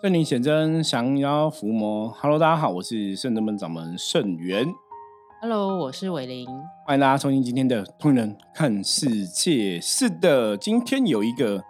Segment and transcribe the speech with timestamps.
[0.00, 2.08] 圣灵显真，降妖伏魔。
[2.20, 4.64] Hello，大家好，我是圣德门掌门圣元。
[5.40, 6.46] Hello，我是伟林。
[6.86, 9.80] 欢迎大家收听今天的《通人看世界》。
[9.80, 11.64] 是的，今天有一个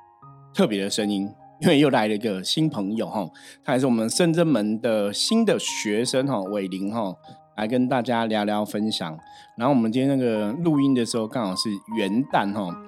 [0.53, 1.27] 特别的声音，
[1.63, 3.27] 因为又来了一个新朋友哈，
[3.65, 7.15] 他也是我们圣真门的新的学生哈，伟林哈，
[7.57, 9.19] 来跟大家聊聊分享。
[9.57, 12.79] 然后我们今天那个录音的时候，刚好是元旦哈，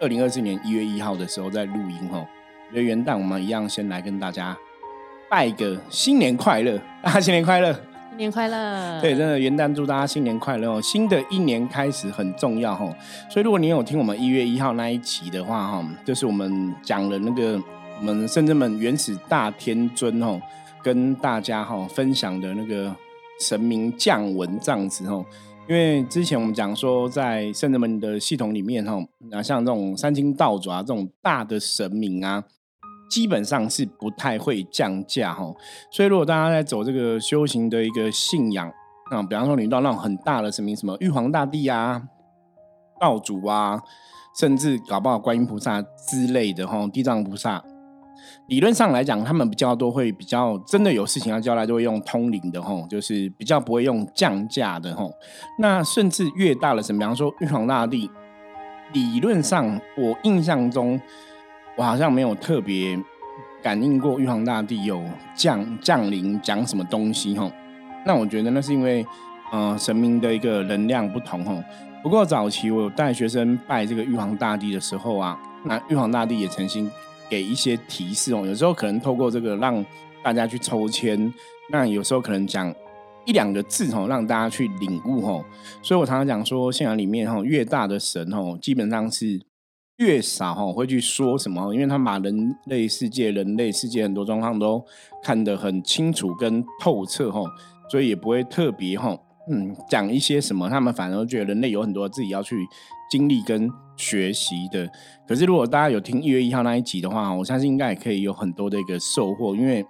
[0.00, 2.26] 二零二四年一月一号的时候在录音哈。
[2.70, 4.56] 因为元旦，我们一样先来跟大家。
[5.28, 6.80] 拜个新年快乐！
[7.02, 7.72] 大 家新年快乐！
[8.10, 9.00] 新年快乐！
[9.00, 10.80] 对，真的元旦祝大家新年快乐哦！
[10.80, 12.94] 新的一年开始很重要哦，
[13.28, 17.60] 所以如果你有听我们一月一号那一期的话哈，就是我们讲了那个
[17.98, 20.40] 我们圣真门原始大天尊哦，
[20.82, 22.94] 跟大家哈分享的那个
[23.40, 25.24] 神明降文这样子哈。
[25.68, 28.96] 因为之前我们讲说在圣人门的系统里面哈，
[29.30, 32.44] 那像这种三清道主啊这种大的神明啊。
[33.08, 35.44] 基本上是不太会降价哈，
[35.90, 38.68] 所以如果大家在走这个修行的一个信仰
[39.10, 42.02] 啊，比方说你到那种很大的什么，什么玉皇大帝啊、
[43.00, 43.80] 道主啊，
[44.38, 47.62] 甚至搞不好观音菩萨之类的哈，地藏菩萨，
[48.48, 55.08] 理论上来讲，他们比较多会比较真的有事情要交代，就会用通灵的哈，就是比较不会用降价的哈。
[55.60, 58.10] 那甚至越大的神，比方说玉皇大帝，
[58.92, 61.00] 理论上我印象中。
[61.76, 62.98] 我好像没有特别
[63.62, 67.52] 感应过玉皇大帝有降降临讲什么东西哈，
[68.06, 69.04] 那我觉得那是因为
[69.52, 71.54] 呃神明的一个能量不同哈。
[72.02, 76.90] 不过早期我带学生拜这个玉皇大帝的时候啊，那玉皇大帝也曾经
[77.28, 79.84] 给一些提示哦，有时候可能透过这个让
[80.22, 81.30] 大家去抽签，
[81.70, 82.74] 那有时候可能讲
[83.26, 85.44] 一两个字哈，让大家去领悟吼。
[85.82, 89.42] 所以我常常讲说，信仰里面哈越大的神吼，基本上是。
[89.96, 94.84] 越少哈会去说什么，因为他把人类世界、人类世界很多状况都
[95.22, 97.40] 看得很清楚跟透彻哈，
[97.90, 99.16] 所以也不会特别哈
[99.50, 102.56] 嗯讲一些什么，他们反而觉得人类有很多自己要去
[103.10, 104.86] 经历跟学习的。
[105.26, 109.82] 可是如果大家有听一月一号那一集的话，我相信应该也可以有很多的一个收获，因为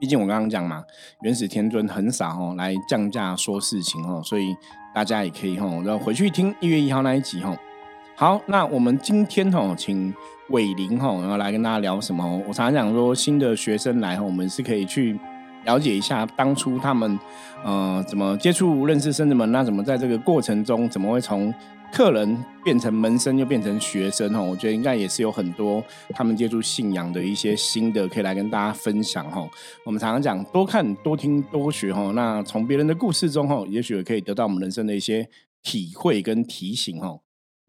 [0.00, 0.82] 毕竟我刚刚讲嘛，
[1.22, 4.52] 原始天尊很少哈来降价说事情哈，所以
[4.92, 7.56] 大家也可以哈，然后回去听一月一号那一集哈。
[8.20, 10.12] 好，那我们今天哈，请
[10.50, 12.36] 伟林哈，然后来跟大家聊什么？
[12.46, 15.18] 我常常讲说，新的学生来哈，我们是可以去
[15.64, 17.18] 了解一下当初他们
[17.64, 21.50] 呃怎么接触、认识生子们，那怎么在这个过程中，怎么会从
[21.94, 24.42] 客人变成门生，又变成学生哈？
[24.42, 29.48] 我觉得应该也是有很多他们接触信仰的一些心得，可以来跟大家分享哈。
[29.86, 32.12] 我们常常讲，多看、多听、多学哈。
[32.14, 35.26] 那从别人的故事中哈，也许也可以得到我们人生的一些
[35.62, 37.18] 体会跟提醒哈。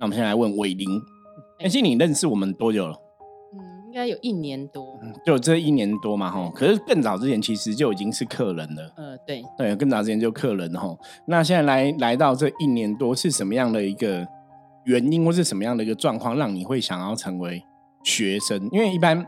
[0.01, 0.89] 那我们先来问伟林，
[1.59, 2.95] 妍希，你认识我们多久了？
[3.53, 6.51] 嗯，应该有一年多，就这一年多嘛，哈。
[6.55, 8.91] 可是更早之前其实就已经是客人了。
[8.97, 10.97] 呃，对，对，更早之前就客人哈。
[11.27, 14.27] 那现在来来到这一年多，是什么样的一个
[14.85, 17.63] 原因，或是什么样的一个状况，让你会想要成为
[18.03, 18.67] 学生？
[18.71, 19.23] 因为一般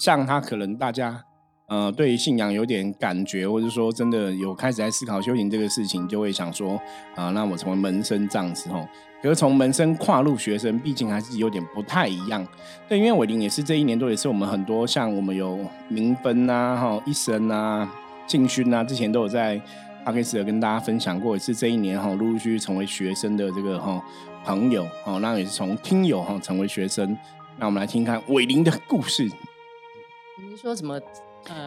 [0.00, 1.22] 像他，可能大家。
[1.68, 6.80] 呃，对信仰有点感觉，或者说真的有开始在思考修行这个事情，就会想说，
[7.14, 8.88] 啊，那我成为门生这样子吼。
[9.20, 12.46] 可是从门生跨入学生，毕竟还是有点不太一样。
[12.88, 15.58] 对，因为伟林也是这一年多，也是我们很多像我们有
[15.88, 17.92] 明分啊、哈一生啊、
[18.26, 19.60] 进勋啊，之前都有在
[20.04, 24.02] 阿克斯跟大家分享过，也是这一年哈陆陆续续成为学生的这个哈
[24.44, 27.16] 朋友，哦，那也是从听友哈成为学生。
[27.58, 29.24] 那我们来听看伟林的故事。
[29.24, 31.00] 你是说什么？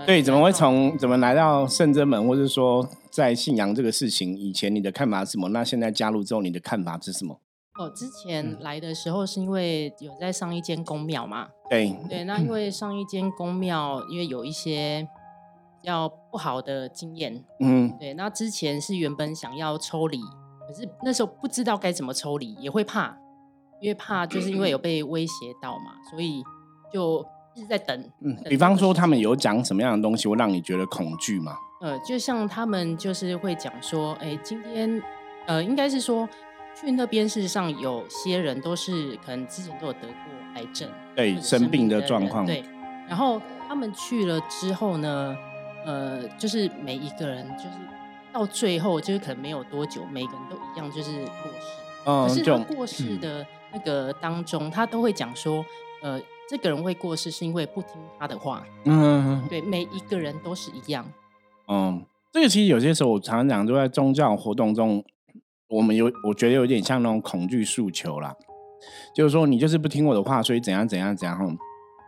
[0.06, 5.50] 对，怎么会从怎么来到圣真门，或者说在信仰这个事情，以前你的看法是什么？
[5.50, 7.40] 那现在加入之后，你的看法是什么？
[7.80, 11.48] 哦，之前来的时候是因为有在上一间公庙嘛？
[11.70, 15.08] 对对，那因为上一间公庙，因为有一些
[15.84, 20.20] 要不好的经验，嗯，对，那之前是原本想要抽离，
[20.68, 23.18] 可是那时候不知道该怎么抽离，也会怕，
[23.80, 26.44] 因为怕就是因为有被威胁到嘛，所以
[26.94, 27.26] 就。
[27.54, 31.58] 一直在等，嗯，比方说他们有讲什么样的东西会让你觉得恐惧吗？
[31.82, 35.02] 呃，就像他们就是会讲说，哎，今天，
[35.48, 36.28] 呃，应该是说
[36.80, 40.08] 去那边，事实上有些人都是可能之前都有得过
[40.56, 42.64] 癌症，对，生病的状况，对。
[43.08, 45.36] 然后他们去了之后呢，
[45.86, 47.72] 呃，就是每一个人就是
[48.32, 51.68] 到最后就是可能没有多久，每个人都一样就是过世，
[52.06, 55.66] 嗯，可是他过世的那个当中，他都会讲说，
[56.02, 56.22] 呃。
[56.52, 58.62] 这个人会过世是因为不听他的话。
[58.84, 61.06] 嗯，对，每一个人都是一样。
[61.70, 62.04] 嗯，
[62.34, 65.02] 这个其实有些时候我常常讲，都在宗教活动中，
[65.70, 68.36] 我们有我觉得有点像那种恐惧诉求啦，
[69.16, 71.58] 就是说你就是不听我的话，所以怎样怎样怎样。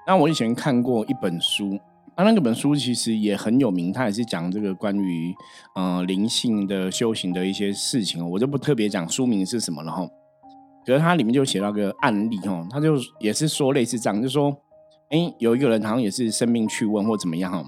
[0.06, 1.80] 那我以前看过一本书，
[2.16, 5.34] 啊，那个本书其实也很有名，它也是讲这个关于
[5.76, 10.06] 呃灵性的修行的一些事情，我就不特别讲书名是什么了哈。
[10.86, 14.56] 可是它里面就写到个案例哈，他就也是说类似这样，就说，
[15.10, 17.64] 哎，有一个人好像也是生病去问或怎么样哈。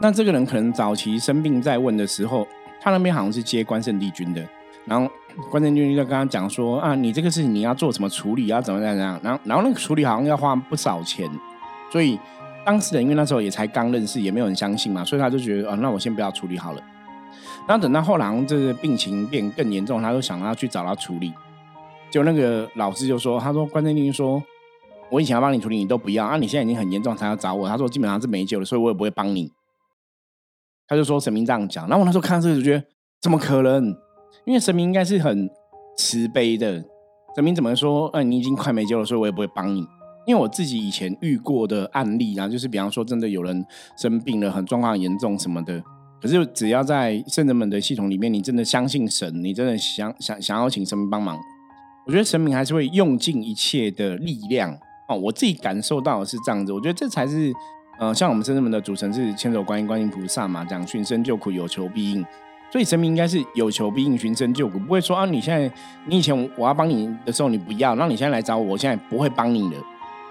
[0.00, 2.46] 那这个人可能早期生病在问的时候，
[2.80, 4.46] 他那边好像是接关圣帝君的，
[4.84, 5.10] 然后
[5.50, 11.28] 关圣帝君就跟他讲说啊，你这个事情你要做什么处理，要怎么怎么样，然后然后那个处理好像要花不少钱，
[11.90, 12.18] 所以
[12.64, 16.82] 当事人因为那时候也才刚认识，也没有人相信嘛，所以他就觉得啊，那我先不要处理好了。
[17.66, 21.32] 然后等到后来这个病情变更严重，他就想要去找他处理。
[22.10, 24.42] 就那个老师就说，他说关圣帝君说，
[25.10, 29.52] 我以前要帮你处理，你都不要啊，你现在已经很严重才要找我，他说基本上是没救了，所以我也不会帮你。
[30.88, 32.84] 他就说神明这样讲，然后我那时候看到这个就觉得
[33.20, 33.94] 怎么可能？
[34.44, 35.50] 因为神明应该是很
[35.96, 36.84] 慈悲的，
[37.34, 38.08] 神明怎么说？
[38.12, 39.84] 嗯，你已经快没救了，所以我也不会帮你。
[40.26, 43.64] 因为我自己以前遇过的案例啊，就是比方说真的有人
[43.96, 45.82] 生病了，很状况严重什么的，
[46.20, 51.38] 可是只要在圣人们的系统里面，你真的相信神，你真的想想想要请神明帮忙，
[52.06, 54.72] 我觉得神明还是会用尽一切的力量
[55.08, 55.16] 哦。
[55.16, 57.52] 我自己感受到的是这样子，我觉得这才是。
[57.98, 62.22] 呃，像我们深圳门的主神是千手观音、观音菩萨嘛，讲寻声救苦，有求必应，
[62.70, 65.74] 所以神明应该是有求必应、寻声救苦，不会说啊，你现在
[66.04, 69.76] 你以前我要帮你的时候你不要，那你现在来找我，我现在不会帮你的，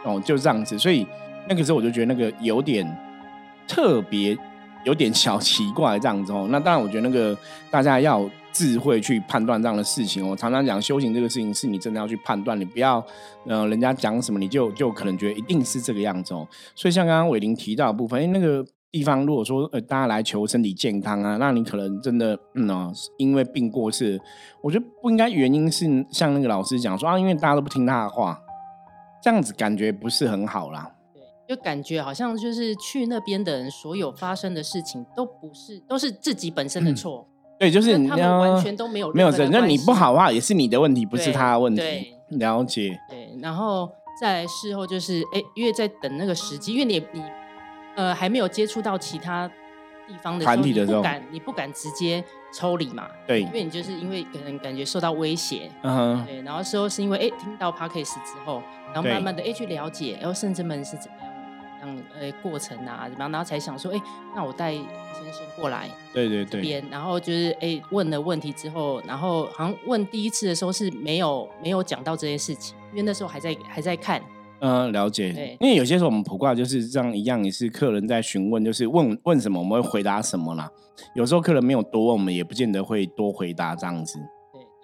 [0.03, 1.07] 哦，就这样子，所以
[1.49, 2.87] 那个时候我就觉得那个有点
[3.67, 4.37] 特别。
[4.83, 7.35] 有点小奇怪这样子哦，那当然我觉得那个
[7.71, 8.23] 大家要
[8.55, 10.25] 智慧去判断这样的事情。
[10.25, 13.05] 我常常讲修行这个事情是你真的要去判断，你不要
[13.45, 16.47] 呃人家讲什么你就就可能觉得一定是这个样子哦。
[16.73, 24.17] 所以像刚刚伟林提到的部分，哎，那个地方如果说呃大家来求身体健康啊，那你可能真的嗯哦因为病过世，
[24.63, 28.39] 我觉得不应该原因是像那个老师讲说啊，因为大家都不听他的话，
[29.21, 30.93] 这样子感觉不是很好啦。
[31.47, 37.27] 就感觉好像就是去那边的人，所有发生的事情都不是都是自己本身的错。
[37.57, 42.13] 对，就是他们完全都没有没有责那你不好的话，也是你的问题，不是他的问题。
[42.29, 42.99] 了解。
[43.09, 47.23] 对，然后在事后就是，哎，因为在等那个时机，因为你你
[47.95, 49.47] 呃还没有接触到其他
[50.07, 52.23] 地方的团体的时候，不敢你不敢直接
[52.53, 53.07] 抽离嘛。
[53.25, 55.69] 对，因为你就是因为可能感觉受到威胁。
[55.83, 56.25] 嗯。
[56.25, 58.61] 对，然后事后是因为哎听到 Parkes 之后，
[58.93, 61.34] 然后慢慢的哎去了解，然后甚至们是怎么样。
[61.85, 63.31] 嗯，呃，过程啊，怎么样？
[63.31, 64.01] 然后才想说，哎，
[64.35, 64.83] 那我带先
[65.31, 74.21] 生过来，对对对，边，然后就是哎，问了问题之后，然后好像问第一次的时候是没有没有讲到这些事情，因为那时候还在还在看。
[74.59, 75.31] 嗯，了解。
[75.33, 80.71] 对，因为有些时候我们普卦就是这样一样，也是客人在询问，就是问问什么，我们会回答什么啦。
[81.13, 84.17] 有时候客人没有多问，我们也不见得会多回答这样子。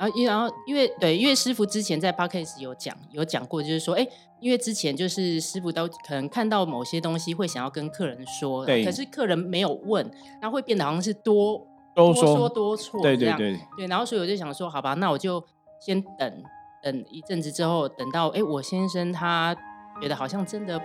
[0.01, 4.07] 然后，然后，因为对，因为师傅之前在 p o d c a s 有讲，有讲过，就是说，哎，
[4.39, 10.09] 因为之前就是师傅都可能看到某些东西会想要跟客人说，对，可是客人没有问，
[10.41, 13.85] 那会变得好像是多多说多错，对对对，对。
[13.85, 15.43] 然后，所以我就想说，好吧，那我就
[15.79, 16.43] 先等
[16.81, 19.55] 等一阵子之后，等到哎，我先生他
[20.01, 20.79] 觉得好像真的，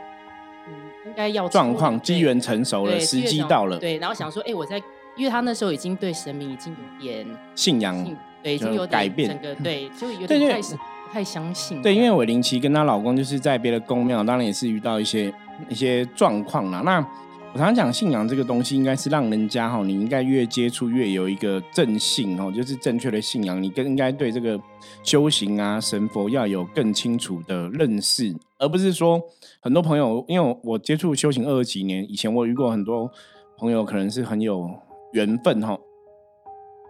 [0.69, 0.75] 嗯，
[1.07, 3.97] 应该要状况机缘成熟了，时机到了，对。
[3.97, 4.77] 然后想说，哎，我在，
[5.17, 7.97] 因为他那时候已经对神明已经有点信仰。
[8.47, 11.83] 对，已经有改变，整个对，就有点开始不太相信。
[11.83, 15.35] 对，因为韦林奇跟她老公就是在别的宫庙，当然也是遇到一些
[15.69, 16.81] 一些状况啦。
[16.85, 16.99] 那
[17.53, 24.57] 我常常讲，信仰这个东西，应该是让人家哈，你应该越接触越有一个正信哦，就是正确的信仰，你更应该对这个
[25.03, 29.21] 修行啊、神佛要有更清楚的认识，而不是说
[29.59, 33.11] 很多朋友，因为我接触修行二十几年，以前我遇过很多
[33.59, 34.71] 朋友，可能是很有
[35.15, 35.77] 缘分哈。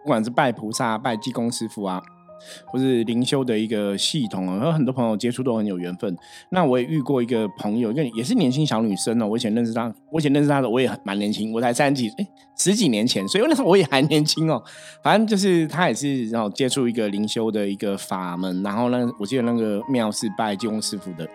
[0.06, 2.00] 不管是拜菩萨、拜济公师傅啊，
[2.66, 6.16] 或是灵修的一个系统啊，和很多朋友接触都很有缘分。
[6.50, 9.26] 那我也遇过一个朋友，一个也是年轻小女生哦。
[9.26, 14.62] 我以前认识她，我以前认识她的我也蛮年轻，我才三十几，哎，十几年前，所以那时候 我也还年轻哦。
[15.02, 21.28] 反正就是她也是然后接触一个灵修的一个法门，然后呢，我记得那个庙是拜济公师傅的。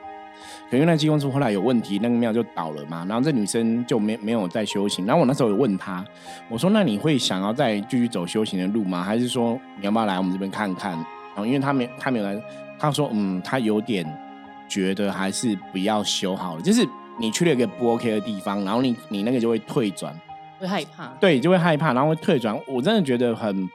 [0.72, 3.06] 可因为那济公师后来有问题，那个庙就倒了嘛。
[3.06, 5.06] 然后这女生就没没有再修行。
[5.06, 6.02] 然后我那时候有问她，
[6.48, 9.04] 我说：“那你会想要再继续走修行的路吗？
[9.04, 10.94] 还是说你要不要来我们这边看看？”
[11.36, 12.42] 然后因为她没她没有来，
[12.80, 14.06] 她说：“嗯，她有点
[14.70, 16.62] 觉得还是不要修好了。
[16.62, 16.88] 就是
[17.20, 20.18] 你去了一个不 OK 的地方，然后你你那个就会退转，
[20.58, 22.58] 会害怕，对，就会害怕，然后会退转。
[22.66, 23.70] 我真的觉得很。”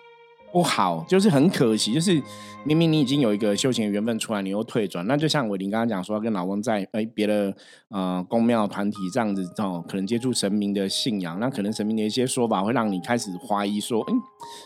[0.57, 2.19] 不好，就是很可惜，就是
[2.65, 7.55] 明明你已经有一个修行的缘分出来，你又退转，那就像伟林刚刚讲说，跟老公在哎别的
[7.91, 14.15] 呃公庙团体这样子哦，可能接触神明的信仰，那可能神明的一些说法会让你开始怀疑说，哎，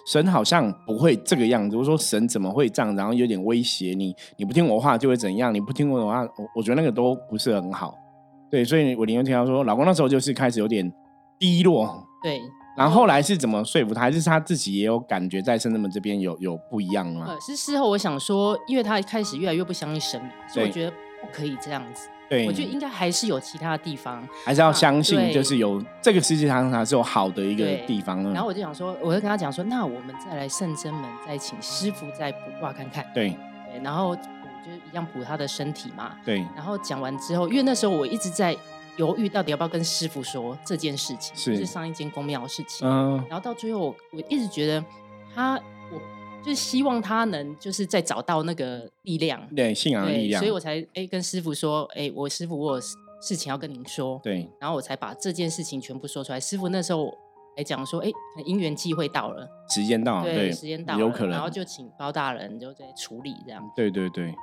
[0.07, 7.93] 神好像不会这个样子，我说神怎么会这样，然后有点威胁你，你不听我话就会怎样，你不听我的话，我我觉得那个都不是很好。
[8.49, 10.89] 对，所以我林又听到说，老公那时候就是开始有点
[11.37, 12.07] 低落。
[12.23, 12.41] 对。
[12.81, 14.01] 然后后来是怎么说服他？
[14.01, 17.27] 还是他自己也有感觉在圣子们这边有有不一样吗？
[17.29, 22.09] 呃，是事后我想说，因为他开始越来越不相信神明，所以我觉得不可以这样子。
[22.27, 28.25] 对，我觉得应该还是有其他的地方，还是要相信，就是有这个世界上还是有好的一个地方。
[28.33, 33.05] 然后我就想说，我就跟他讲说，那我们再来圣真门，再请师傅再卜卦看看。
[33.13, 33.29] 对，
[33.71, 36.13] 对，然后卜就是一样卜他的身体嘛。
[36.25, 38.57] 对，然后讲完之后，因为那时候我一直在。
[38.97, 42.87] 犹豫到底要不要跟师傅说这件事情，是上一间公庙的事情。
[42.87, 44.85] 嗯，然后到最后，我一直觉得
[45.35, 45.55] 他，
[45.93, 46.01] 我
[46.43, 52.81] 就是希望他能就是再找到那个力量，对信仰的力量，所以我才哎跟师傅说，哎，我师傅我有
[53.21, 56.41] 事情要跟您说，对，然后我才把这件事情全部说出来。
[56.41, 57.13] 师傅那时候
[57.57, 58.11] 还讲说，哎，
[58.45, 63.63] 因缘机会到了，时间到了，对，时间到了，有可能，然后就请包大人就在处理这样。
[63.77, 64.35] 对对对，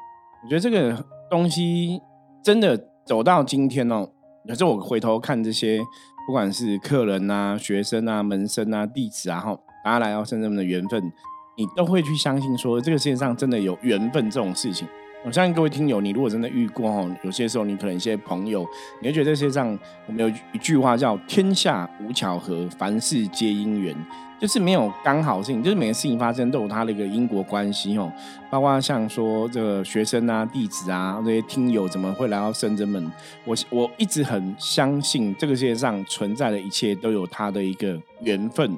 [0.44, 2.00] 我觉得这个东西
[2.44, 4.08] 真的走到今天哦。
[4.48, 5.80] 可是我回头看这些，
[6.26, 11.12] 不管是客人啊、学生啊、门生啊、弟子啊，哈，大家来到深圳的缘分，
[11.58, 14.88] 你都会去相信说，这个世界上真的有缘分这种事情。
[15.26, 18.66] 我相信各位听友，你如果真的遇过哦，有些时候你可能一些朋友，
[19.02, 23.94] 你会觉得这世界上我们有一句话叫“天下无巧合，凡事皆因缘”。
[24.40, 28.12] 就是没有刚好性，就是每个事情发生都有它的一个因果关系哦。
[28.50, 33.12] 包括像说这个学生啊、弟子啊这些听友怎么会来到圣真门？
[33.46, 38.78] 我我一直很相信这个世界上存在的一切都有它的一个缘分。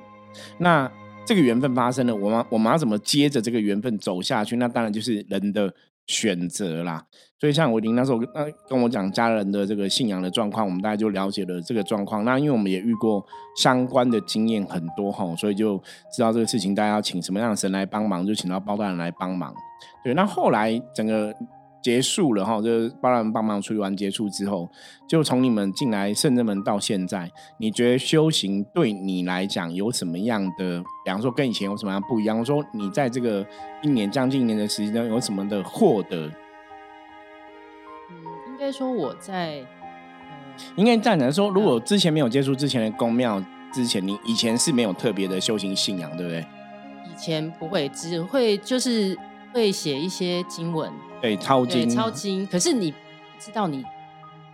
[0.58, 0.89] 那
[1.25, 4.56] 这个缘分发生了，我们我们要怎么接着这个缘分走下去？
[4.56, 5.74] 那当然就是人的。
[6.10, 7.06] 选择啦，
[7.39, 12.25] 所以像我林那时候那跟我讲家人的这个信仰的状况，我们大家就了解了这个状况。
[12.25, 13.24] 那因为我们也遇过
[13.56, 15.78] 相关的经验很多哈，所以就
[16.12, 19.54] 知道这个事情大家要请什么样的神来帮忙，就请到包大人来帮忙。
[20.04, 21.32] 对，那后来整个。
[21.82, 24.70] 结束了哈，就是帮人帮忙处理完结束之后，
[25.08, 30.84] 就从你们进来圣正门到现在，你觉得修行对你来讲有什么样的？
[31.06, 32.38] 比方说跟以前有什么样不一样？
[32.38, 33.46] 我说你在这个
[33.82, 36.28] 一年将近一年的时间有什么的获得？
[38.12, 38.16] 嗯，
[38.48, 39.66] 应该说我在，
[40.76, 46.46] 应该这样讲说，如果之前没有接触之前的宫庙，之前你以前是没有特别的修行信仰，对不对？
[47.06, 49.18] 以前不会，只会就是
[49.53, 50.91] 会写一些经文。
[51.22, 52.46] 对，抄经，抄经。
[52.48, 52.94] 可是你
[53.39, 53.84] 知道你，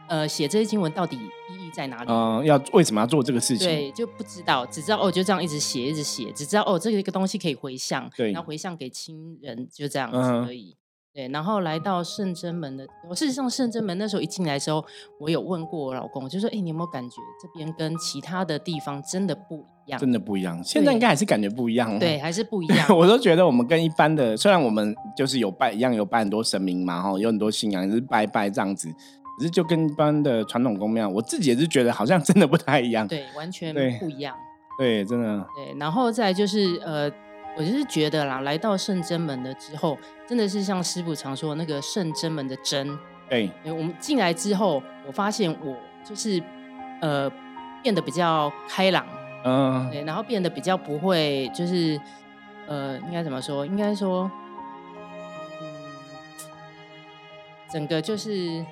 [0.08, 2.12] 呃，写这些经文到底意义在哪里？
[2.12, 3.68] 嗯，要为什么要做这个事情？
[3.68, 10.76] 对，就不知道，只知道哦，就这样一直写，一直写，只知道哦，这个一个东西可以回向，对，然后回向给亲人，就这样子而已。
[11.16, 14.84] 对，然后来到圣真门的，我事实上圣真门那时候一进来的时候，
[15.18, 19.98] 我有问过我老公，我就说：“哎，你有没有感觉这边跟其他的地方真的不一样？
[19.98, 20.62] 真的不一样？
[20.62, 21.98] 现在应该还是感觉不一样。
[21.98, 22.86] 对，还是不一样。
[22.94, 28.90] 我都觉得我们跟一般的，虽然我们就是有拜一样有拜很多神明嘛，哈，有很多信仰是拜拜这样子，
[29.38, 33.08] 可是就跟一般的传统宫庙，我自己也是觉得好像真的不太一样。
[33.08, 34.36] 对，完全不一样。
[34.78, 35.48] 对，真的。
[35.56, 37.10] 对，然后再就是呃。
[37.58, 39.98] 我就是觉得啦，来到圣真门了之后，
[40.28, 43.00] 真的是像师傅常说那个圣真门的真。
[43.30, 46.44] 对，我们进来之后，我发现我就是
[47.02, 47.32] 呃
[47.82, 49.06] 变得比较开朗，
[49.46, 52.00] 嗯，对，然后变得比较不会，就是
[52.68, 53.66] 呃应该怎么说？
[53.66, 54.30] 应该说，
[55.62, 55.68] 嗯，
[57.72, 58.64] 整个就是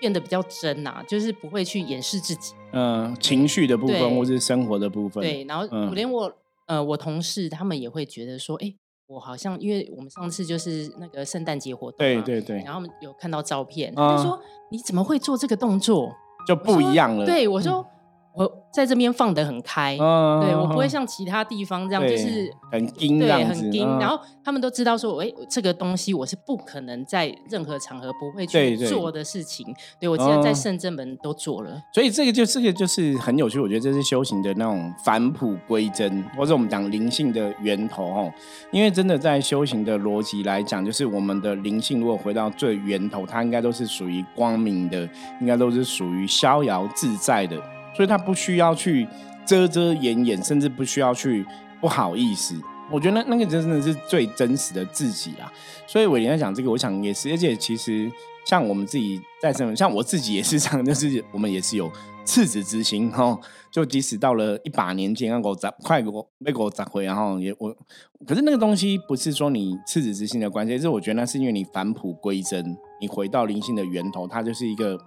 [0.00, 5.22] 变得比较真呐，就是不会去掩饰自己，嗯，情绪的部分或是生活的部分。
[5.22, 6.32] 对，然后我连我。
[6.70, 8.72] 呃，我同事他们也会觉得说，哎，
[9.08, 16.14] 我好像因为我们上次就是那个圣诞节活动，对对对，然后有看到照片，他说你怎么会做这个动作，
[16.46, 17.26] 就不一样了。
[17.26, 17.84] 对我说。
[18.32, 23.98] 我在这边放得很开，对我不会像其他地方这样，就是很硬，对，很硬。
[23.98, 29.66] 然后他们都知道说，哎，这个东西我是不可能在任何场合不会去做的事情。
[29.98, 31.82] 对我，只要在圣正门都做了。
[31.92, 38.32] 所以这个就这个就是很有趣，我觉得这是修行的那种返璞归真，或者我们讲灵性的源头哦。
[38.70, 45.08] 因为真的在修行的逻辑来讲，就是我们的灵性如果回到最源头，它应该都是属于光明的，
[45.40, 47.60] 应该都是属于逍遥自在的。
[47.94, 49.06] 所以他不需要去
[49.44, 51.44] 遮遮掩掩，甚至不需要去
[51.80, 52.54] 不好意思。
[52.90, 55.52] 我觉得那那个真的是最真实的自己啊。
[55.86, 57.30] 所以伟林在讲这个，我想也是。
[57.30, 58.10] 而且其实
[58.44, 61.88] 像我们自己在生，像我自己也是这样，就是我们也是有
[62.24, 63.38] 赤子之心哈。
[63.70, 67.72] 就即使到了一把年纪，让我砸快给我被我砸回，然后也我，
[68.26, 74.98] 可是那个东西不是说你赤子之心的关系，是我觉得那是因为你返璞归真，你回到灵性的源头，它就是一个。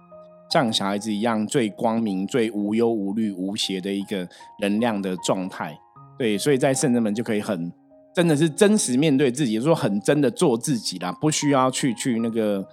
[0.54, 4.24] 像小孩子一样最光明、最无忧无虑、无邪的一个
[4.60, 5.76] 能量的状态，
[6.16, 7.72] 对，所以在圣人们就可以很
[8.14, 12.64] 真的是真实面对自己，说很真的做自己啦，不需要去去那个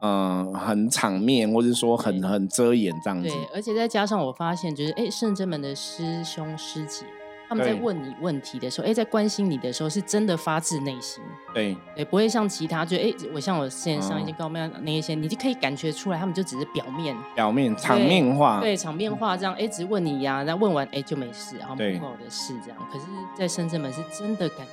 [0.00, 3.28] 嗯，很场面，或者说很很遮掩这样子。
[3.28, 7.04] 对，而且再加上我发现，就是哎，圣真门的师兄师姐。
[7.48, 11.22] 他们在问你问题的时候，哎，在关心你的时候，是真的发自内心。
[11.54, 22.78] 对，对，不会像其他，就哎，我像我线上一些高面那一些，你就可以感觉出来，他们就只是表面、表面场面化，对，场面化这样，哎，只问你呀，然后问完，哎，就没事，然后没有的事这样。
[22.92, 23.04] 可是，
[23.36, 24.72] 在深圳门是真的感觉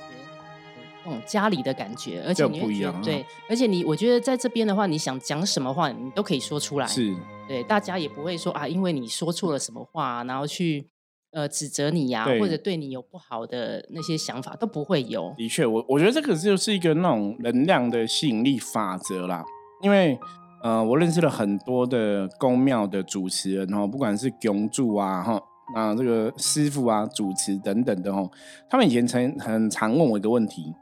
[1.04, 7.14] 那种家里的感觉，而且你不一样，对，而且你，我觉得在这边的话，你想讲什么话，你都可以说出来，是。
[7.46, 10.88] 对，大家也不会说啊，因为你说错了什么话，然后去。
[11.34, 15.34] 呃，指责你呀，或者对你有不好的那些想法都不会有。
[15.36, 19.44] 的确，我我觉得这个就是一个那种能量的吸引力法则啦。
[19.82, 20.16] 因为
[20.62, 25.42] 呃，我认识了很多的宫庙的主持人哈，不管是供主啊哈，
[25.74, 28.30] 那这个师傅啊、主持等等的哦，
[28.70, 30.72] 他们以前曾很常问我一个问题，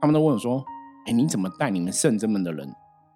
[0.00, 0.62] 他们都问我说
[1.06, 2.66] ：“哎，你怎么带你们圣真门的人？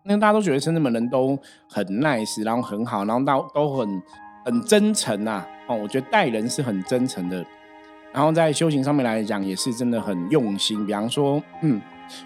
[0.05, 1.37] 因为大家都觉得圣真门人都
[1.69, 4.03] 很 nice，然后很好，然后到都很
[4.45, 7.43] 很真诚啊。”哦，我觉得待人是很真诚的，
[8.13, 10.85] 然后在修行上面来讲也是真的很用心。
[10.85, 11.81] 比方说，嗯，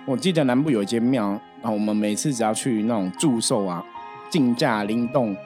[0.05, 1.29] 我记得南部有一间庙，
[1.63, 3.81] 然后我们每次只要去那种祝寿啊、
[4.29, 5.37] 竞价灵动，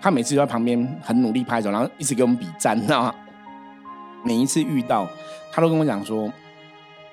[0.00, 3.14] 他每次都在旁边很努力拍手，然后一直给我们比赞，知道吗？
[4.24, 5.06] 每一次遇到，
[5.52, 6.32] 他都跟我讲说，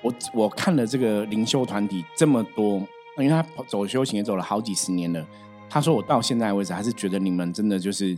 [0.00, 2.76] 我我看了这个灵修团体这么多，
[3.18, 5.22] 因为他走修行也走了好几十年了，
[5.68, 8.16] 他说我到现在为止还是觉得你们真的就是。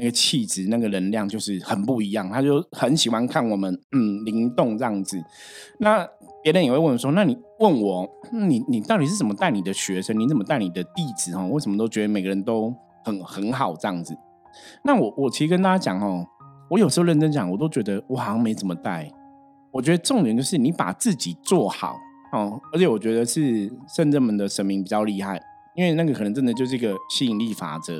[0.00, 5.22] 那个气质、那个能量就是很不一样，他就很喜欢看我们嗯灵动这样子。
[5.78, 6.08] 那
[6.42, 10.18] 别人也会问说：“那你问我，你你到底是怎么带你的学生？
[10.18, 11.34] 你怎么带你的弟子？
[11.34, 14.16] 哦，为什么都觉得每个人都很很好这样子？”
[14.82, 16.26] 那我我其实跟大家讲哦，
[16.70, 19.06] 我有时候认真讲，我都觉得我好像没怎么带。
[19.70, 21.94] 我觉得重点就是你把自己做好
[22.32, 25.38] 哦，而且我觉得是圣正门的神明比较厉害。
[25.80, 27.94] 因为那个可能真的就是一个吸引力法则，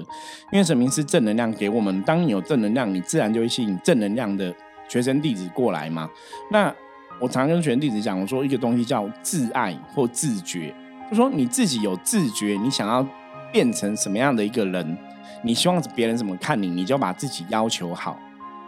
[0.53, 4.55] 因为神明是正能量给我们，当你有正能量，你自然就会吸引正能量的
[4.87, 6.11] 学生弟子过来嘛。
[6.51, 6.71] 那
[7.19, 10.75] 我常跟学生弟子讲，我说一个东西叫自爱或自觉，
[11.09, 13.02] 就说你自己有自觉，你想要
[13.50, 14.99] 变成什么样的一个人，
[15.43, 18.19] 你希望别人怎么看你，你就把自己要求好。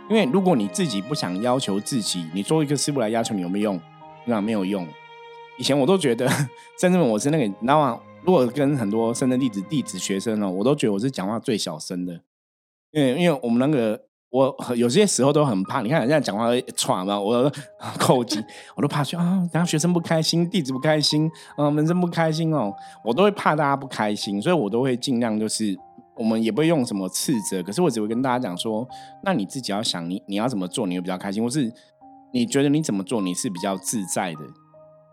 [0.09, 3.81] 因为如果你自己不想要求自己，你做一个师傅来要求你有没有用？
[4.25, 4.89] 那没有用。
[5.59, 6.27] 以前我都觉得，
[6.81, 8.01] 甚至我是那个，你知道吗？
[8.25, 12.13] 如果跟很多深圳弟子、弟子、学生哦，我都觉得我是讲话最小声的，
[12.93, 17.51] 因为因为我们那个我有些时候都很怕，你看人家讲话喘嘛，我
[17.99, 18.43] 口急，
[18.77, 22.73] 我都怕说啊，等下学生不开心，弟子不开心，啊，门生不开心哦，
[23.05, 25.77] 我都会怕大家不开心，所以我都会尽量就是
[26.17, 28.89] 我们也不会用什么斥责，可是我只会跟大家讲说，
[29.25, 31.73] 那你自己要想你你要怎么做，你会比较开心，或是
[32.33, 34.41] 你觉得你怎么做你是比较自在的，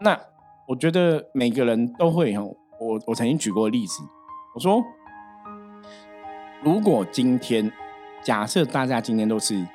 [0.02, 0.20] 那
[0.68, 2.56] 我觉得每个人都会有。
[2.80, 4.02] 我我曾经举过例子，
[4.54, 4.84] 我说，
[6.62, 7.70] 如果今天
[8.24, 9.66] 假设大家今天都是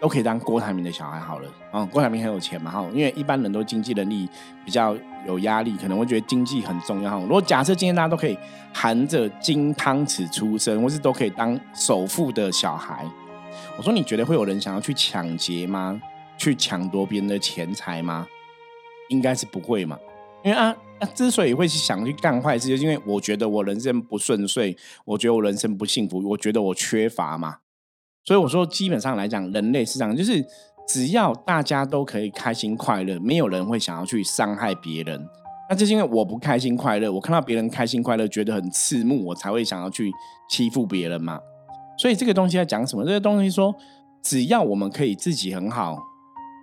[0.00, 4.28] 都可以当郭台铭的小孩好了，啊，郭台铭很有钱嘛，哈，因为一般人都经济能力
[4.64, 8.36] 比较有压力，可能会觉得经济很重要，如果假设今天大家都可以
[8.72, 13.06] 含着金汤匙出生，或是都可以当首富的小孩，
[13.76, 16.00] 我说你觉得会有人想要去抢劫吗？
[16.38, 18.26] 去抢夺别人的钱财吗？
[19.10, 19.98] 应该是不会嘛。
[20.44, 20.74] 因为啊，
[21.14, 27.58] 之所以会想去干坏事，就是因为我觉得我人生不顺遂，我觉得我人生不幸福，我觉得我缺乏嘛。
[28.24, 30.44] 所以我说，基本上来讲，人类是这样，就是
[30.86, 35.28] 只要大家都可以开心快乐，没有人会想要去伤害别人。
[35.68, 40.12] 那就是因为我不开心快乐，我看到别人开心快乐，觉得很刺目，我才会想要去
[40.50, 41.40] 欺负别人嘛。
[41.98, 43.04] 所以这个东西在讲什么？
[43.04, 43.74] 这个东西说，
[44.22, 45.98] 只要我们可以自己很好，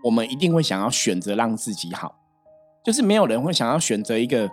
[0.04, 2.15] 我们一定会想要选择让自己好。
[2.89, 4.49] 就是没有人会想要选择一个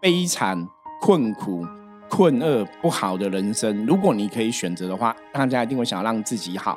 [0.00, 0.68] 悲惨、
[1.00, 1.64] 困苦、
[2.10, 3.86] 困厄、不好的人生。
[3.86, 6.76] 如果你可以选择的话，大家一定会想要让自己好。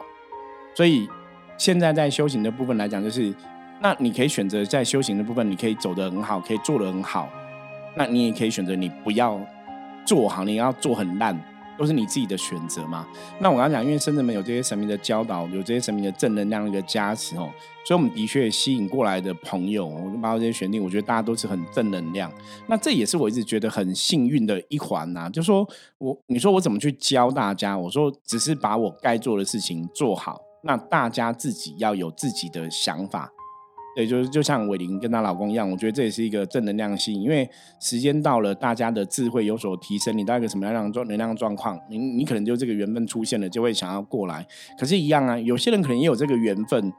[0.76, 1.10] 所以
[1.58, 3.34] 现在在修行的部分来讲，就是
[3.82, 7.28] 那你可以选择在修行的部分，你可以走得很好，可以做得很好。
[7.96, 9.42] 那你也可以选择你不要
[10.06, 11.36] 做好，你要做很烂。
[11.82, 13.08] 都是你自己的选择嘛？
[13.40, 17.50] 那我刚刚讲，因为深圳门有这些神明的教导，有这些神明的正能量的一个加持哦，
[17.84, 22.32] 所以我们的确吸引过来的朋友，我就包括这些选定，我觉得大家都是很正能量。
[22.68, 25.28] 那这也是我一直觉得很幸运的一环呐。
[25.28, 25.68] 就说
[25.98, 27.76] 我，你说我怎么去教大家？
[27.76, 33.32] 我说只是把我该做的事情做好，那大家自己要有自己的想法。
[33.96, 37.50] 对，就是就像伟玲跟她老公一样，我觉得这也是一个正能量性，因为
[37.80, 44.48] 时间到了，大家的智慧有所提升，你到一个什么样的状能量状况，你你可能就这个缘分出现了，就会想要过来。
[44.78, 46.94] 可是，一样啊，有些人可能也有这个缘分，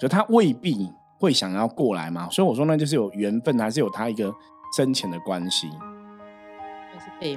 [0.00, 2.28] 可他未必会想要过来嘛。
[2.30, 4.32] 所以我说，那就是有缘分，还是有他一个
[4.76, 5.68] 深浅的关系。
[5.68, 7.36] 就是被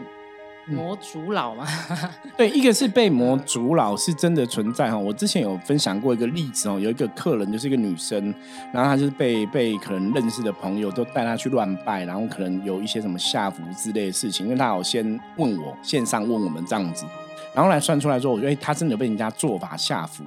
[0.69, 1.65] 魔主老嘛。
[2.37, 4.97] 对，一个是被魔主老是真的存在哈。
[4.97, 8.33] 我之前有分享过一个例子哦，有一个客人就是一个女生，
[8.73, 17.05] 然后她就是被被可能认识的朋友都带她去乱拜，然后可能有一些什么下符之类的事情，因为她有先问我线上问我们这样子，
[17.53, 20.23] 然后来算出来说，我觉得她真的被人家做法下符。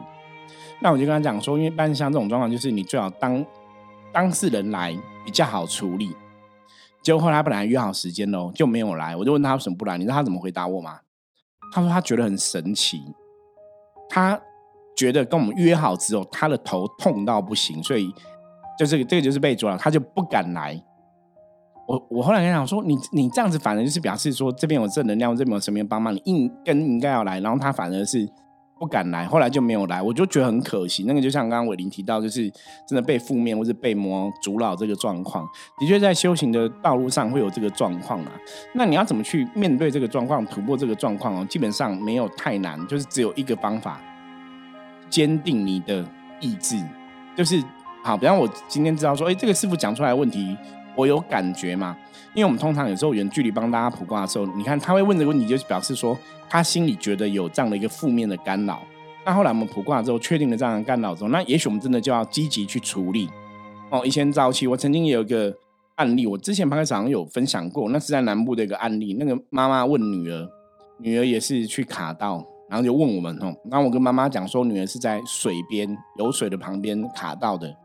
[0.80, 3.46] 那我就跟他讲说，因为一般像这种状况，就是你最好当
[4.10, 4.92] 当事人来
[5.24, 6.12] 比较好处理。
[7.02, 9.16] 结果后来他本来约好时间喽，就没有来。
[9.16, 11.00] 我就问他为什么不来，你知道他怎么回答我吗？
[11.72, 13.02] 他说他觉得很神奇，
[14.08, 14.40] 他
[14.96, 18.12] 觉得跟我们约好之后，他的头痛到不行，所以
[18.78, 20.80] 就这个这个就是被抓了，他就不敢来。
[21.88, 28.28] 我我后来跟他讲说，你你这样子反而就是表示说这边有正能量，这边有神明帮忙，你应更应该要来，然后他反而是。
[28.82, 31.04] 不敢来，后来就没有来，我就觉得很可惜。
[31.06, 32.50] 那个就像刚刚伟林提到，就是
[32.84, 38.32] 真的被负面或是被魔阻扰这个状况，的确在修行的道路上会有这个状况啊。
[38.74, 41.46] 那你要怎么去面对这个状况，突破这个状况哦？
[41.48, 44.00] 基本上没有太难，就是只有一个方法：
[45.08, 46.04] 坚定你的
[46.40, 46.76] 意志。
[47.36, 47.62] 就是
[48.02, 50.56] 好，比方我今天知道说，哎，这个师傅讲出来的问题。
[50.96, 51.96] 我有感觉嘛？
[52.34, 56.16] 因为我们通常有时候远距离帮大家卜卦的时候，你看他会问这个问题，就是表示说
[56.48, 58.82] 他心里觉得有这样的一个负面的干扰。
[59.24, 63.28] 那后来我们卜卦之后，确定了这样的干扰之后，那也许我们真的就要积极去处理。
[63.90, 65.54] 哦，以前早期我曾经也有一个
[65.96, 69.14] 案例，我之前拍开场有分享过，那是在南部的一个案例。
[69.18, 70.48] 那个妈妈问女儿，
[70.98, 77.76] 女儿也是去卡到，然后就问我们哦，那我跟妈妈讲说，女儿是在水边有水的旁边卡到的。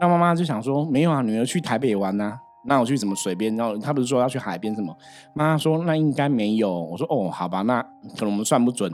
[0.00, 3.54] 那妈妈就想说，没有啊，女儿去台北玩呐，那我去怎么水边？
[3.54, 4.96] 然后她不是说要去海边什么？
[5.34, 6.72] 妈妈说那应该没有。
[6.72, 7.82] 我说哦，好吧，那
[8.16, 8.90] 可能我们算不准，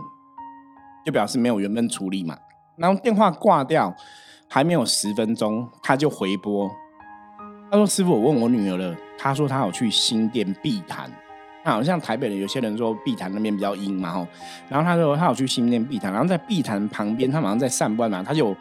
[1.05, 2.37] 就表示没有原本处理嘛。
[2.77, 3.95] 然后电话挂掉，
[4.49, 6.69] 还没有十分钟，他就回拨，
[7.71, 11.09] 他说：“师傅，我问我女儿了，她说她有去新店碧潭。
[11.65, 14.27] 那好像台北的有些人说碧潭那边比较阴嘛，吼。
[14.69, 18.55] 然后他说他有去新店碧潭，然后在碧潭旁边，他马上在散步嘛，他就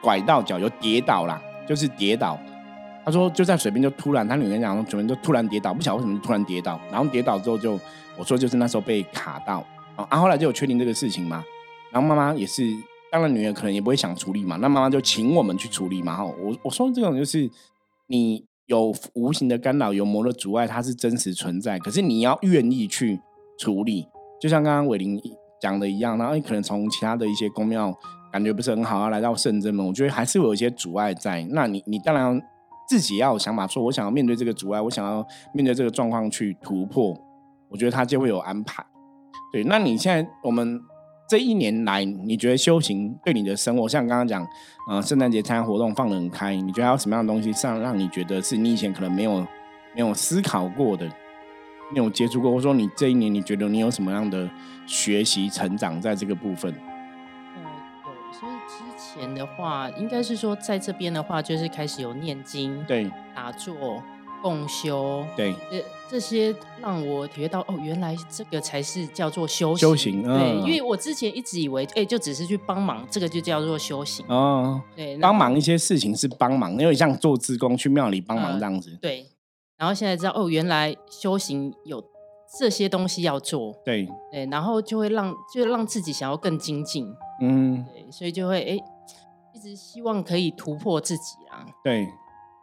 [0.00, 2.38] 拐到脚，就跌倒了。”就是跌倒，
[3.04, 7.78] 他说就在水边就突然，他女儿讲说水边就突然跌倒，不晓得为什么突然跌倒，然后跌倒之后就
[8.18, 9.64] 我说就是那时候被卡到。
[9.94, 11.44] 啊，后来就有确定这个事情嘛，
[11.92, 12.64] 然后妈妈也是，
[13.10, 17.50] 当然女儿可能也不会想处理嘛，那妈妈就请我们去处理嘛，哈，我我说这种就是
[18.06, 23.20] 你有无形的干扰，有魔的阻碍，它是真实存在，可是你要愿意去
[23.58, 24.08] 处理，
[24.40, 25.20] 就像刚刚伟林
[25.60, 27.94] 讲的一样，然后你可能从其他的一些宫庙。
[28.32, 31.46] 感觉不是很好啊，来到圣真门，我觉得还是有一些阻碍在。
[31.50, 32.40] 那你，你当然
[32.88, 37.14] 自己要有想法，说我想要面对这个阻碍，我想要面对这个状况去突破。
[37.68, 38.84] 我觉得他就会有安排。
[39.52, 40.80] 对，那你现在我们
[41.28, 44.46] 这一年来，你觉得修行对你的生活，像刚刚讲，
[44.90, 49.46] 呃，圣诞节参加活动放得很开，你觉得还有什么样的东西上让你觉得是你以前可能没有
[49.94, 51.06] 没有思考过的，
[51.94, 54.48] 没有接触过，或者说你这一年你觉得你有什么样的
[54.86, 56.74] 学习成长在这个部分？
[59.14, 64.02] 前的话，应该是说在这边的话，就是开始有念经、对打坐、
[64.42, 70.22] 共修，对这这些让我体会到哦，原来这个才是叫做修行修行。
[70.22, 74.24] 对，因为我之前一直以为，哎，就只是去帮忙，这个就叫做修行。
[74.28, 78.98] 哦，对，帮忙一些事情是帮忙，因为像做志工去庙里帮忙这样子。
[79.00, 79.26] 对，
[79.76, 82.02] 然后现在知道哦，原来修行有
[82.58, 83.74] 这些东西要做。
[83.84, 87.06] 对对，然后就会让就让自己想要更精进。
[87.40, 88.91] 嗯，对，所以就会哎。
[89.54, 91.66] 一直希望可以突破自己啊！
[91.84, 92.08] 对，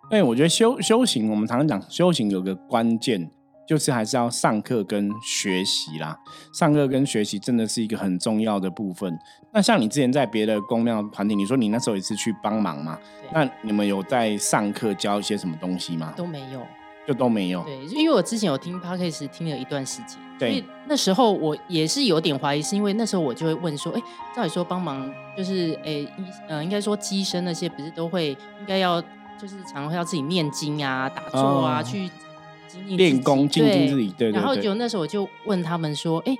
[0.10, 3.30] 哎，我觉得修修行，我们常常讲修行有个关键，
[3.68, 6.18] 就是还是要上课跟学习啦。
[6.54, 9.18] 上课跟学习真的是一个很重要的部分。
[9.54, 13.00] 那像你之前在别的公庙团体，你说你那时候也是去帮忙嘛？
[13.32, 16.14] 那你们有在上课教一些什么东西吗？
[16.18, 16.62] 都没有。
[17.10, 17.64] 就都没有。
[17.64, 24.02] 对，因为我之前有听 podcast 听了一段时间，所以那时候我也是有点怀疑，是因为那时候我就会问说，哎，
[24.36, 26.06] 照理说帮忙就是，哎，
[26.48, 28.28] 呃，应该说机身那些不是都会
[28.60, 32.08] 应该要就是常常要自己念经啊、打坐啊，去
[32.90, 34.14] 练功、精进自己。
[34.16, 34.30] 对。
[34.30, 36.38] 然后就那时候我就问他们说，哎，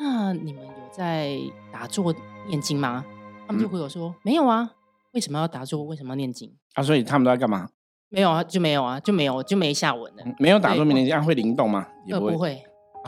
[0.00, 1.38] 那你们有在
[1.70, 2.12] 打坐
[2.48, 3.04] 念经吗？
[3.46, 4.68] 他们就回我说没有啊，
[5.12, 5.84] 为什么要打坐？
[5.84, 6.52] 为什么要念经？
[6.74, 7.68] 啊，所以他们都在干嘛？
[8.10, 10.24] 没有啊，就没有啊，就没有，就没下文了。
[10.38, 11.86] 没有打说，明年这样会灵动吗？
[12.10, 12.62] 呃，不会，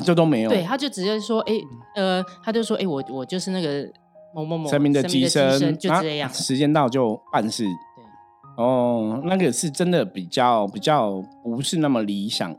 [0.04, 0.50] 这都没有。
[0.50, 1.54] 对，他就直接说，哎，
[1.96, 3.90] 呃，他就说，哎，我我就是那个
[4.34, 7.64] 某某某神明的机身，就这样，时间到就办事。
[7.64, 12.54] 对，哦，那个是真的比较比较不是那么理想，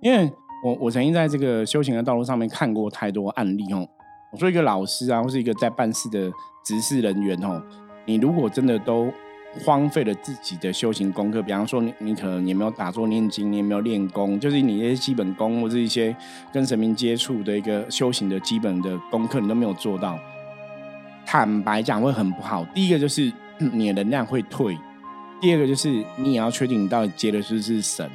[0.00, 0.32] 因为
[0.64, 3.86] 我我曾经在这个修行的道路上面看过太多案例哦。
[4.32, 6.32] 我说一个老师啊，或是一个在办事的
[6.64, 7.62] 执事人员哦，
[8.06, 9.12] 你如果真的都。
[9.64, 11.42] 荒废了自己的修行功课。
[11.42, 16.14] 比方说，你你可能也没有打坐念经，你也没有练功，就是你一些基本功或者一些
[16.52, 20.18] 跟神明接触的一个修行的基本的功课，你都没有做到。
[21.26, 22.64] 坦白讲，会很不好。
[22.74, 23.32] 第一个就是
[23.72, 24.76] 你的能量会退，
[25.40, 28.08] 第二个就是你也要确定你到底接的是不是神。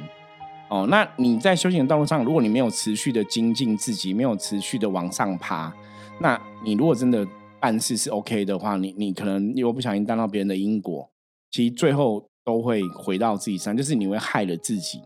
[0.68, 5.72] 哦，那你在修行的道路上，如果你没有持续的精进自己，没有持续的往上爬，
[6.18, 7.24] 那你如果真的
[7.60, 11.08] 办事是 OK 的话，你你可能又不小心当到别人的因果，
[11.56, 15.00] 其实最后都会回到自己身上，就是你会害了自己。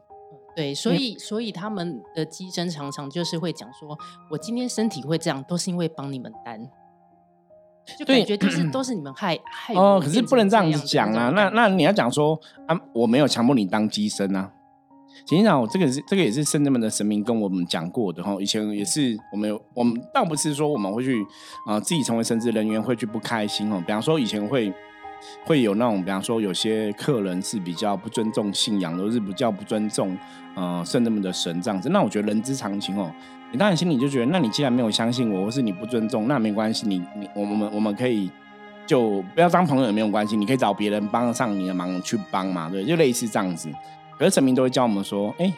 [0.57, 3.97] 对，所以所以他们的机身常常就是会讲说，
[4.29, 6.69] 我今天身体会这样，都是因为帮你们担，
[7.97, 9.75] 就感觉就是都是你们害害。
[9.79, 12.37] 哦，可是不能这样子讲啊，那那你要讲说
[12.67, 14.53] 啊，我没有强迫你当机身啊。
[15.25, 18.37] 其实讲，这个是这个也是圣人们的神明跟我们讲过的哈。
[18.41, 21.25] 以前也是我们有我们倒不是说我们会去
[21.67, 23.81] 啊自己成为神职人员会去不开心哦。
[23.87, 24.73] 比方说以前会
[25.45, 30.17] 会有那种，比方说有些客人是比较不尊重信仰，都是比较不尊重
[30.55, 31.89] 呃圣人们的神这样子。
[31.91, 33.11] 那我觉得人之常情哦。
[33.53, 38.31] 你当然心里就觉得，那你既然没有相信我，或是你不尊重，那没关系，你你我们我们可以
[38.87, 43.69] 就不要当朋友也没有关系，你可以找别人帮上你的忙去帮嘛，对，就类似这样子。
[44.17, 45.53] 可是神明都会教我们说：“哎，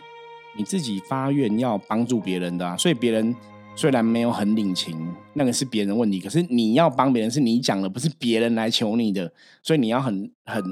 [0.57, 3.35] 你自己发愿要帮助别人的，所以别人
[3.75, 4.97] 虽然没有很领情，
[5.35, 6.21] 那个是别人问题。
[6.21, 9.33] 可是你要帮别人，是你讲的，不是别人来求你的，
[9.63, 10.63] 所以你要很很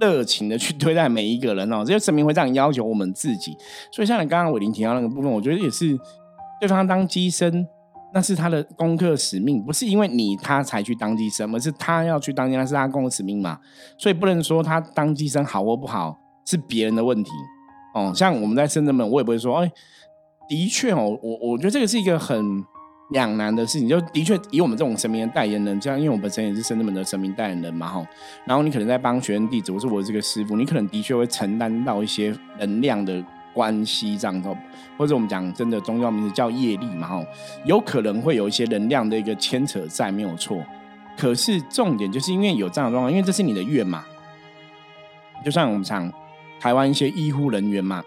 [0.00, 1.82] 热情的去对待每一个人哦。
[1.86, 3.56] 这些神明会这样要求我们自己。
[3.90, 5.98] 所以像你刚刚伟林提到那个部分，我觉得也是
[6.60, 7.66] 对方当机身，
[8.14, 13.58] 那是他的功课使命，不是因为你他才去当机身，而是他要去当那是他功课使命嘛。
[13.96, 17.30] 所以不能说他当机身好或不好。”是别人的问题
[17.94, 19.72] 哦，像我们在深圳门，我也不会说，哎，
[20.52, 22.62] 的确哦，我我觉得这个是一个很
[23.12, 28.06] 两难的事情，就的确以我们这种神明的代言人，这样，因为我本身也是深圳门的神明代言人嘛，哈，
[28.44, 34.54] 然后你可能在帮学生弟子，我是我这个师傅，你可能的确会承担到一些能量的关系这样子，
[34.98, 37.24] 或者我们讲真的宗教名字叫业力嘛，哈，
[37.64, 40.62] 有可能会有一些能量的一个牵扯在，没有错。
[41.16, 44.04] 可是重点就是因为有这样的状况，因为这是你的愿嘛，
[45.42, 46.12] 就像我们讲。
[46.60, 48.04] 台湾一些医护人员嘛，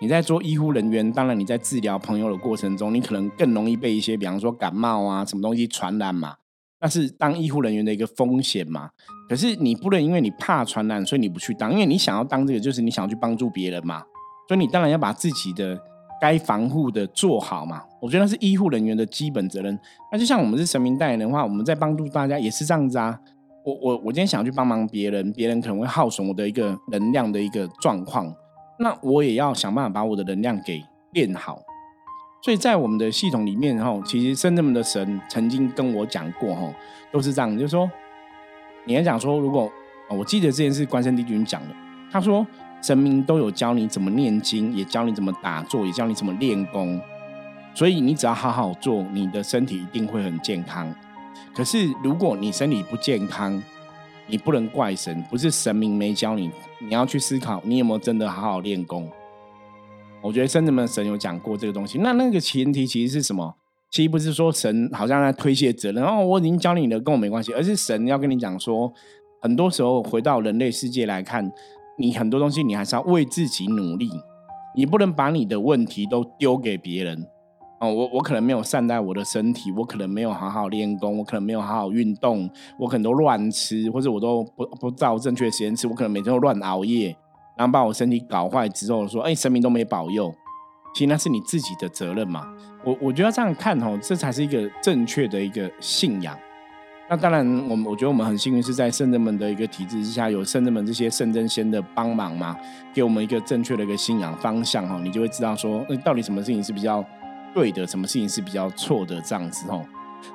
[0.00, 6.34] 你在做医护人员，当然你在治疗朋友的过程中，你可能更容易被一些，比方说感冒啊什么东西传染嘛，
[6.80, 8.90] 那是当医护人员的一个风险嘛。
[9.28, 14.02] 可是你不能因为你怕传染，所以你不去当，因为你想要当这个，就是你想要去帮助别人嘛。
[14.46, 15.78] 所以你当然要把自己的
[16.20, 17.82] 该防护的做好嘛。
[18.02, 19.78] 我觉得那是医护人员的基本责任。
[20.12, 23.18] 那就像我们是神明代言人的话，我们在帮助大家也是这样子啊。
[23.64, 28.30] 我我我今天想要去帮忙别人，别人可能会耗损我的一个能量的一个状况，
[28.78, 31.60] 那我也要想办法把我的能量给练好。
[32.42, 36.70] 所以在我们的系统里面，哈，其实圣人们的神曾经跟我讲过，哈，
[37.10, 37.90] 都是这样，就是说，
[38.84, 39.72] 你要讲说，如果
[40.10, 41.74] 我记得这件事，关圣帝君讲的，
[42.12, 42.46] 他说
[42.82, 47.00] 神明都有教你怎么念经，也教你怎么打坐，也教你怎么练功，
[47.72, 50.94] 所以你只要好好做，你的身体一定会很健康。
[51.54, 53.62] 可是，如果你身体不健康，
[54.26, 59.08] 你不能怪神，不是神明没教你，你要去思考，你有没有真的好好练功？
[60.22, 61.98] 我觉得圣人们神有讲过这个东西。
[61.98, 63.54] 那那个前提其实是什么？
[63.90, 68.92] 其实不是说神好像在推卸责任，哦，我已经教你了，跟我没关系，而是神要跟你讲说，
[69.40, 71.52] 很多时候回到人类世界来看，
[71.98, 74.10] 你很多东西你还是要为自己努力，
[74.74, 77.24] 你不能把你的问题都丢给别人。
[77.80, 87.14] 哦，我我可能没有善待我的身体，我可能没有好好练功，我可能没有好好运动，我可能都乱吃，或者我都不不照正确时间吃，我可能每天都乱熬夜，
[87.58, 90.32] 然后把我身体搞坏之后，说哎，神明都没保佑，
[90.94, 92.46] 其实那是你自己的责任嘛。
[92.84, 96.38] 我我觉得这样看哦，这才是一个正确的一个信仰。
[97.10, 102.56] 那当然，我们我觉得我们很幸运是在圣人们的一个体制之下，有圣人们这些圣真仙的帮忙嘛，
[102.94, 107.04] 给我们一个正确的一个信仰方向哈，你就会知道说，那到底什么事情是比较。
[107.54, 109.20] 对的，什么事情是比较错的？
[109.20, 109.84] 这样子哦。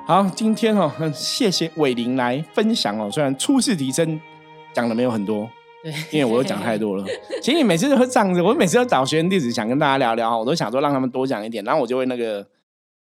[0.05, 3.09] 好，今天哦，谢谢伟林来分享哦。
[3.11, 4.19] 虽然初次提升
[4.73, 5.49] 讲的没有很多，
[5.83, 7.05] 对，因为我都讲太多了。
[7.41, 12.45] 其实你每次都会这样子，我每次都找学生弟子想跟大家聊聊我都想说让他们多讲一点，然后我就会那个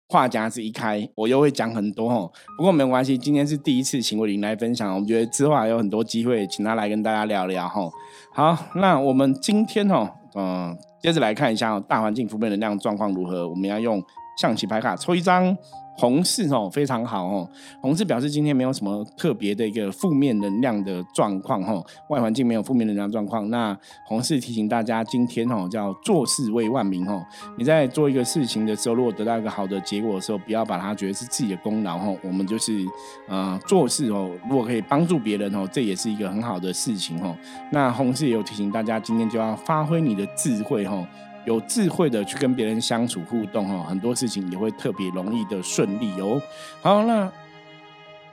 [0.07, 2.31] 话匣子一开，我又会讲很多哦。
[2.57, 7.89] 不过没有关系，今天是第一次请我林来分享，我们觉得之后还有很多机会，请他来跟大家聊聊哈。
[8.33, 10.77] 好，那我们今天哦，嗯。
[11.01, 13.47] 接着来看一下大环境负面能量状况如何。
[13.47, 14.03] 我们要用
[14.41, 15.55] 象棋牌卡抽一张，
[15.97, 17.49] 红事哦，非常好哦。
[17.81, 23.49] 红事表示今天没有什么特别的一个负面能量的状况哦，外环境没有负面能量状况。
[23.49, 27.23] 那红事提醒大家，今天哦叫做事为万民哦。
[27.57, 32.17] 你在做一个事情的时候，如果得到一个好的结果的时候，不要把它觉得是自己的功劳哦。
[32.21, 32.85] 我们就是
[33.27, 37.35] 呃做事哦，如果可以帮助别人哦，这也是一个很好的事情哦。
[37.71, 41.07] 那红事也有提醒大家，今天就要发挥你的智慧哦。
[41.45, 46.41] 有智慧的去跟别人相处互动哈，很多事情也会特别容易的顺利哦。
[46.81, 47.31] 好，那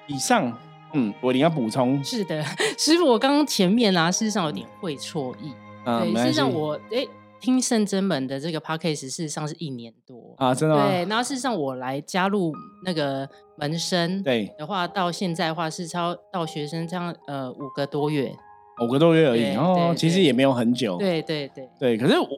[0.07, 0.53] 以上，
[0.95, 2.03] 嗯，我你要补充。
[2.03, 2.43] 是的，
[2.79, 5.53] 师傅，我刚刚前面啊，事实上有点会错意。
[5.85, 7.07] 对，事实上我哎
[7.39, 10.89] 听圣真门的这个 p a c k a g e 事实上是一年多啊，真的吗？
[10.89, 18.35] 对，然后事实上我来加入那个门生对的话，到现在的话是超到学生这样呃五个多月，
[18.83, 20.97] 五个多月而已，然后其实也没有很久。
[20.97, 22.29] 对对对对，可是我。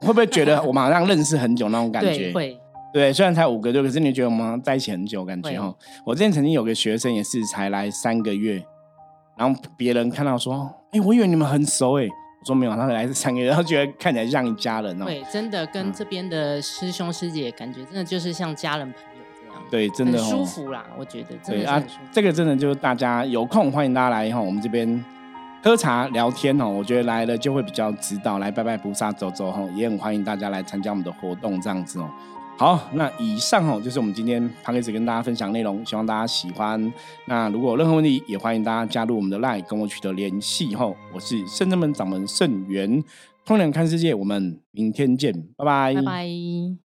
[0.00, 2.32] 会不会觉得我们好像认识很久那种感觉？
[2.32, 2.58] 会，
[2.92, 5.74] 对，虽然才五个月，可是你觉得我们在一起很久感觉哈？
[6.04, 8.62] 我之前曾经有个学生也是才来三个月，
[9.36, 12.06] 然后别人看到说：“哎，我以为你们很熟哎。”
[12.40, 19.62] 我说：“没有，他来三个月， 然后觉得看起来像一家人哦。”对，真的跟这边的师兄师姐感觉真的就是像家人朋友这样。
[19.68, 21.36] 对，真的舒服啦，我觉得。
[21.44, 21.82] 对啊，
[22.12, 25.04] 这个真的就是大家有空欢迎大家来哈，我们这边。
[25.62, 32.08] 喝茶聊天哦，我觉得来了就会比较知道，来拜拜菩萨走走吼，也很欢迎大家来参加我们的活动这样子哦。
[32.56, 36.92] 好，那以上哦就是我们今天开始跟大家分享内容，希望大家喜欢。
[37.26, 40.96] 那如果有任何问题，也欢迎大家加入我们的 LINE 跟我取得联系吼。
[41.12, 43.02] 我是圣真门掌门圣元，
[43.44, 46.87] 通联看世界，我们明天见，拜，拜拜。